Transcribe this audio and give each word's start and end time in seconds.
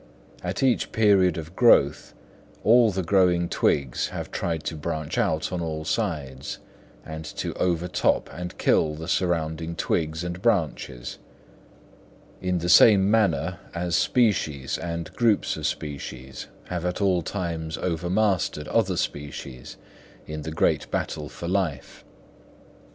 At 0.43 0.63
each 0.63 0.91
period 0.91 1.37
of 1.37 1.55
growth 1.55 2.15
all 2.63 2.89
the 2.89 3.03
growing 3.03 3.47
twigs 3.47 4.07
have 4.07 4.31
tried 4.31 4.63
to 4.63 4.75
branch 4.75 5.15
out 5.19 5.51
on 5.51 5.61
all 5.61 5.85
sides, 5.85 6.57
and 7.05 7.23
to 7.23 7.53
overtop 7.53 8.27
and 8.33 8.57
kill 8.57 8.95
the 8.95 9.07
surrounding 9.07 9.75
twigs 9.75 10.23
and 10.23 10.41
branches, 10.41 11.19
in 12.41 12.57
the 12.57 12.67
same 12.67 13.11
manner 13.11 13.59
as 13.75 13.95
species 13.95 14.79
and 14.79 15.13
groups 15.13 15.55
of 15.55 15.67
species 15.67 16.47
have 16.69 16.83
at 16.83 16.99
all 16.99 17.21
times 17.21 17.77
overmastered 17.77 18.67
other 18.69 18.97
species 18.97 19.77
in 20.25 20.41
the 20.41 20.51
great 20.51 20.89
battle 20.89 21.29
for 21.29 21.47
life. 21.47 22.03